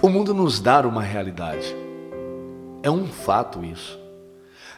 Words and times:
O 0.00 0.08
mundo 0.08 0.32
nos 0.32 0.60
dá 0.60 0.80
uma 0.86 1.02
realidade. 1.02 1.74
É 2.84 2.90
um 2.90 3.06
fato 3.06 3.64
isso. 3.64 3.98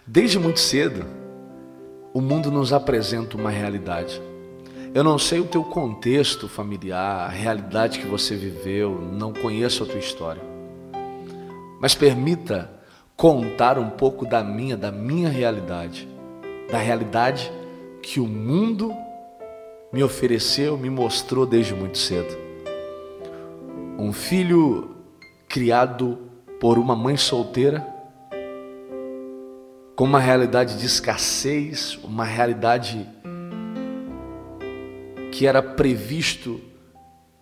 Desde 0.06 0.38
muito 0.38 0.58
cedo, 0.58 1.04
o 2.14 2.22
mundo 2.22 2.50
nos 2.50 2.72
apresenta 2.72 3.36
uma 3.36 3.50
realidade. 3.50 4.20
Eu 4.95 5.04
não 5.04 5.18
sei 5.18 5.38
o 5.38 5.45
teu 5.45 5.62
contexto 5.62 6.48
familiar, 6.48 7.27
a 7.27 7.28
realidade 7.28 7.98
que 7.98 8.06
você 8.06 8.34
viveu, 8.34 8.98
não 9.12 9.34
conheço 9.34 9.82
a 9.82 9.86
tua 9.86 9.98
história. 9.98 10.42
Mas 11.78 11.95
permita 11.95 12.70
contar 13.14 13.78
um 13.78 13.91
pouco 13.91 14.24
da 14.24 14.42
minha, 14.42 14.74
da 14.74 14.91
minha 14.91 15.28
realidade, 15.28 16.09
da 16.73 16.78
realidade 16.78 17.52
que 18.02 18.20
o 18.20 18.27
mundo 18.27 18.91
me 19.92 20.02
ofereceu, 20.02 20.78
me 20.78 20.88
mostrou 20.88 21.45
desde 21.45 21.74
muito 21.74 21.98
cedo. 21.98 22.34
Um 23.98 24.14
filho 24.14 24.99
criado 25.50 26.16
por 26.60 26.78
uma 26.78 26.95
mãe 26.95 27.16
solteira, 27.16 27.84
com 29.96 30.04
uma 30.04 30.20
realidade 30.20 30.78
de 30.78 30.86
escassez, 30.86 31.98
uma 32.04 32.24
realidade 32.24 33.04
que 35.32 35.48
era 35.48 35.60
previsto 35.60 36.60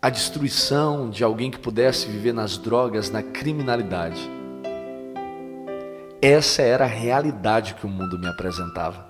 a 0.01 0.09
destruição 0.09 1.11
de 1.11 1.23
alguém 1.23 1.51
que 1.51 1.59
pudesse 1.59 2.09
viver 2.09 2.33
nas 2.33 2.57
drogas, 2.57 3.11
na 3.11 3.23
criminalidade. 3.23 4.21
Essa 6.23 6.63
era 6.63 6.85
a 6.85 6.89
realidade 6.89 7.75
que 7.75 7.85
o 7.85 7.91
mundo 7.91 8.19
me 8.19 8.27
apresentava. 8.27 9.07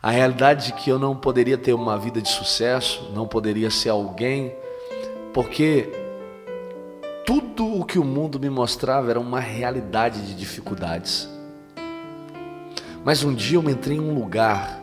A 0.00 0.10
realidade 0.10 0.66
de 0.66 0.72
que 0.74 0.88
eu 0.88 1.00
não 1.00 1.16
poderia 1.16 1.58
ter 1.58 1.72
uma 1.72 1.98
vida 1.98 2.22
de 2.22 2.28
sucesso, 2.28 3.10
não 3.12 3.26
poderia 3.26 3.70
ser 3.70 3.88
alguém, 3.88 4.54
porque 5.34 6.07
tudo 7.28 7.78
o 7.78 7.84
que 7.84 7.98
o 7.98 8.04
mundo 8.04 8.40
me 8.40 8.48
mostrava 8.48 9.10
era 9.10 9.20
uma 9.20 9.38
realidade 9.38 10.22
de 10.22 10.34
dificuldades. 10.34 11.28
Mas 13.04 13.22
um 13.22 13.34
dia 13.34 13.58
eu 13.58 13.68
entrei 13.68 13.98
em 13.98 14.00
um 14.00 14.14
lugar 14.14 14.82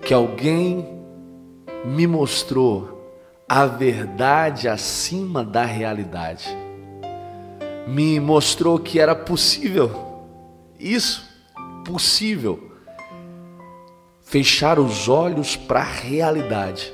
que 0.00 0.14
alguém 0.14 0.86
me 1.84 2.06
mostrou 2.06 3.20
a 3.48 3.66
verdade 3.66 4.68
acima 4.68 5.44
da 5.44 5.64
realidade. 5.64 6.56
Me 7.88 8.20
mostrou 8.20 8.78
que 8.78 9.00
era 9.00 9.16
possível 9.16 10.22
isso 10.78 11.26
possível. 11.84 12.78
Fechar 14.22 14.78
os 14.78 15.08
olhos 15.08 15.56
para 15.56 15.80
a 15.80 15.82
realidade 15.82 16.92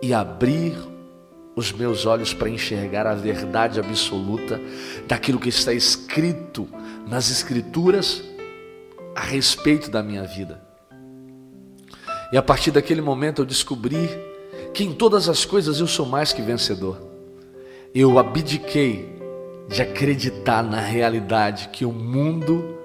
e 0.00 0.14
abrir 0.14 0.91
os 1.54 1.70
meus 1.72 2.06
olhos 2.06 2.32
para 2.32 2.48
enxergar 2.48 3.06
a 3.06 3.14
verdade 3.14 3.78
absoluta 3.78 4.60
daquilo 5.06 5.38
que 5.38 5.48
está 5.48 5.72
escrito 5.72 6.68
nas 7.06 7.30
Escrituras 7.30 8.22
a 9.14 9.20
respeito 9.20 9.90
da 9.90 10.02
minha 10.02 10.24
vida. 10.24 10.62
E 12.32 12.36
a 12.36 12.42
partir 12.42 12.70
daquele 12.70 13.02
momento 13.02 13.42
eu 13.42 13.46
descobri 13.46 14.08
que 14.72 14.84
em 14.84 14.94
todas 14.94 15.28
as 15.28 15.44
coisas 15.44 15.80
eu 15.80 15.86
sou 15.86 16.06
mais 16.06 16.32
que 16.32 16.40
vencedor. 16.40 16.98
Eu 17.94 18.18
abdiquei 18.18 19.20
de 19.68 19.82
acreditar 19.82 20.62
na 20.62 20.80
realidade 20.80 21.68
que 21.68 21.84
o 21.84 21.92
mundo 21.92 22.78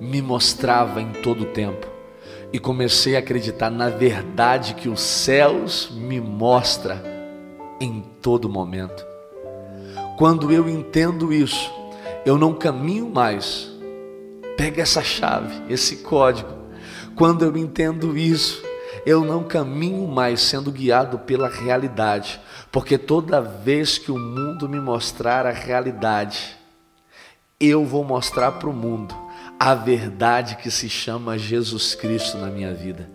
me 0.00 0.22
mostrava 0.22 1.02
em 1.02 1.12
todo 1.12 1.42
o 1.42 1.46
tempo 1.46 1.86
e 2.50 2.58
comecei 2.58 3.14
a 3.14 3.18
acreditar 3.18 3.70
na 3.70 3.90
verdade 3.90 4.74
que 4.74 4.88
os 4.88 5.00
céus 5.00 5.90
me 5.92 6.18
mostra 6.18 7.02
em 7.80 8.00
todo 8.22 8.48
momento. 8.48 9.06
Quando 10.16 10.50
eu 10.50 10.68
entendo 10.68 11.32
isso, 11.32 11.72
eu 12.26 12.36
não 12.36 12.54
caminho 12.54 13.08
mais. 13.08 13.70
Pega 14.56 14.82
essa 14.82 15.02
chave, 15.02 15.54
esse 15.72 15.98
código. 15.98 16.50
Quando 17.14 17.44
eu 17.44 17.56
entendo 17.56 18.16
isso, 18.16 18.62
eu 19.06 19.24
não 19.24 19.44
caminho 19.44 20.06
mais 20.06 20.40
sendo 20.40 20.70
guiado 20.70 21.20
pela 21.20 21.48
realidade, 21.48 22.40
porque 22.70 22.98
toda 22.98 23.40
vez 23.40 23.96
que 23.96 24.10
o 24.10 24.18
mundo 24.18 24.68
me 24.68 24.80
mostrar 24.80 25.46
a 25.46 25.50
realidade, 25.50 26.56
eu 27.60 27.84
vou 27.84 28.04
mostrar 28.04 28.52
para 28.52 28.68
o 28.68 28.72
mundo 28.72 29.14
a 29.58 29.74
verdade 29.74 30.56
que 30.56 30.70
se 30.70 30.88
chama 30.88 31.38
Jesus 31.38 31.94
Cristo 31.94 32.38
na 32.38 32.48
minha 32.48 32.72
vida. 32.74 33.08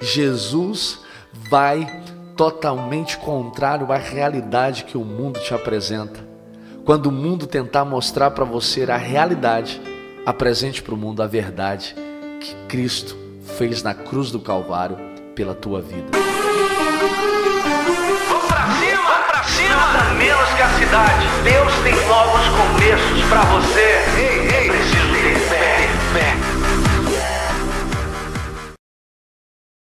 Jesus 0.00 1.00
vai 1.32 2.02
totalmente 2.36 3.16
contrário 3.18 3.92
à 3.92 3.96
realidade 3.96 4.84
que 4.84 4.96
o 4.96 5.04
mundo 5.04 5.40
te 5.40 5.54
apresenta. 5.54 6.20
Quando 6.84 7.06
o 7.06 7.12
mundo 7.12 7.46
tentar 7.46 7.84
mostrar 7.84 8.30
para 8.32 8.44
você 8.44 8.82
a 8.90 8.96
realidade, 8.96 9.80
apresente 10.26 10.82
para 10.82 10.94
o 10.94 10.96
mundo 10.96 11.22
a 11.22 11.26
verdade 11.26 11.94
que 12.40 12.54
Cristo 12.66 13.16
fez 13.56 13.82
na 13.82 13.94
cruz 13.94 14.30
do 14.30 14.40
Calvário 14.40 14.96
pela 15.34 15.54
tua 15.54 15.80
vida. 15.80 16.10